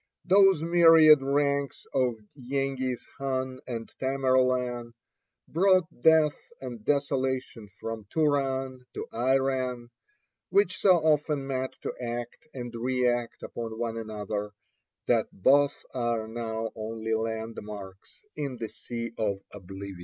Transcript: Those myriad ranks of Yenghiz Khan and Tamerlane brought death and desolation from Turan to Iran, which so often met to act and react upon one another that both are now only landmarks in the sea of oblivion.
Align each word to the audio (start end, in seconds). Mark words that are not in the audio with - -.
Those 0.25 0.63
myriad 0.63 1.21
ranks 1.21 1.85
of 1.93 2.15
Yenghiz 2.35 2.97
Khan 3.19 3.59
and 3.67 3.87
Tamerlane 3.99 4.93
brought 5.47 6.01
death 6.01 6.33
and 6.59 6.83
desolation 6.83 7.69
from 7.79 8.05
Turan 8.09 8.87
to 8.95 9.05
Iran, 9.13 9.91
which 10.49 10.79
so 10.79 10.97
often 10.97 11.45
met 11.45 11.73
to 11.83 11.93
act 12.01 12.47
and 12.51 12.73
react 12.73 13.43
upon 13.43 13.77
one 13.77 13.95
another 13.95 14.53
that 15.05 15.27
both 15.31 15.75
are 15.93 16.27
now 16.27 16.71
only 16.75 17.13
landmarks 17.13 18.25
in 18.35 18.57
the 18.57 18.69
sea 18.69 19.11
of 19.19 19.43
oblivion. 19.53 19.99